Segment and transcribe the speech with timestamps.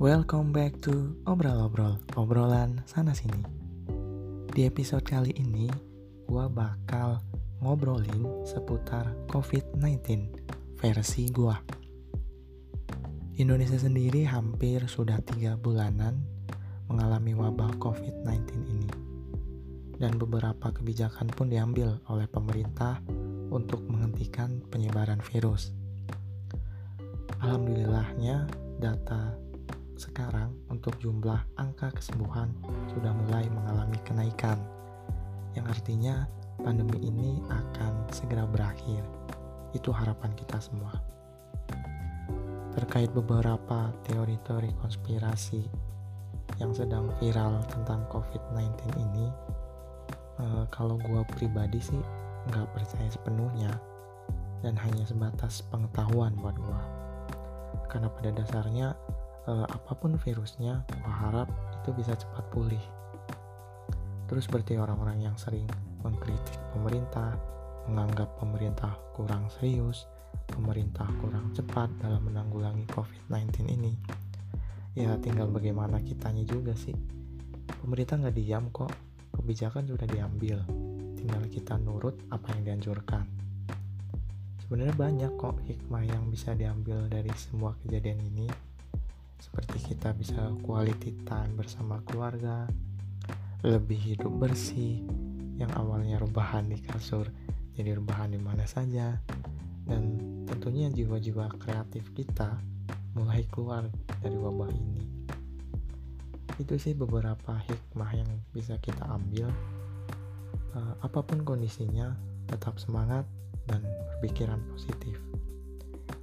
[0.00, 3.44] Welcome back to Obrol-Obrol, obrolan sana-sini.
[4.48, 5.68] Di episode kali ini,
[6.24, 7.20] gue bakal
[7.60, 10.24] ngobrolin seputar COVID-19
[10.80, 11.52] versi gue
[13.44, 16.16] Indonesia sendiri hampir sudah tiga bulanan
[16.88, 18.88] mengalami wabah COVID-19 ini.
[20.00, 23.04] Dan beberapa kebijakan pun diambil oleh pemerintah
[23.52, 25.76] untuk menghentikan penyebaran virus.
[27.44, 28.48] Alhamdulillahnya
[28.80, 29.49] data
[30.00, 32.48] sekarang untuk jumlah angka kesembuhan
[32.88, 34.56] sudah mulai mengalami kenaikan
[35.52, 36.24] yang artinya
[36.64, 39.04] pandemi ini akan segera berakhir.
[39.76, 40.96] Itu harapan kita semua.
[42.72, 45.68] Terkait beberapa teori-teori konspirasi
[46.56, 49.28] yang sedang viral tentang COVID-19 ini
[50.40, 52.00] uh, kalau gue pribadi sih
[52.48, 53.72] nggak percaya sepenuhnya
[54.64, 56.82] dan hanya sebatas pengetahuan buat gue
[57.88, 58.88] karena pada dasarnya
[59.50, 61.50] uh, apa pun virusnya gue harap
[61.82, 62.82] itu bisa cepat pulih.
[64.30, 65.66] Terus berarti orang-orang yang sering
[66.06, 67.34] mengkritik pemerintah
[67.90, 70.06] menganggap pemerintah kurang serius
[70.46, 73.92] pemerintah kurang cepat dalam menanggulangi COVID-19 ini.
[74.94, 76.94] Ya tinggal bagaimana kitanya juga sih.
[77.82, 78.90] Pemerintah nggak diam kok
[79.34, 80.62] kebijakan sudah diambil.
[81.18, 83.26] Tinggal kita nurut apa yang dianjurkan.
[84.62, 88.69] Sebenarnya banyak kok hikmah yang bisa diambil dari semua kejadian ini
[89.40, 92.68] seperti kita bisa quality time bersama keluarga,
[93.64, 95.00] lebih hidup bersih,
[95.56, 97.28] yang awalnya rebahan di kasur
[97.76, 99.16] jadi rebahan di mana saja,
[99.88, 102.60] dan tentunya jiwa-jiwa kreatif kita
[103.16, 103.88] mulai keluar
[104.20, 105.04] dari wabah ini.
[106.60, 109.48] Itu sih beberapa hikmah yang bisa kita ambil.
[110.76, 112.12] Uh, apa pun kondisinya,
[112.52, 113.24] tetap semangat
[113.64, 115.16] dan berpikiran positif.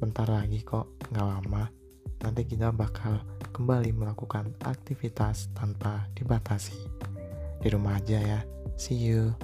[0.00, 1.81] Bentar lagi kok, nggak lama
[2.22, 3.20] nanti kita bakal
[3.52, 6.78] kembali melakukan aktivitas tanpa dibatasi.
[7.62, 8.40] Di rumah aja ya.
[8.78, 9.34] See you.